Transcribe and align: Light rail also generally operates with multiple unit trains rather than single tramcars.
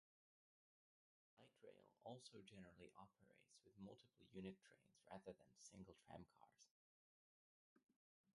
Light 1.37 1.53
rail 1.63 1.85
also 2.03 2.39
generally 2.43 2.89
operates 2.97 3.53
with 3.63 3.77
multiple 3.79 4.25
unit 4.33 4.57
trains 4.59 4.97
rather 5.11 5.29
than 5.37 5.53
single 5.61 5.93
tramcars. 6.09 6.71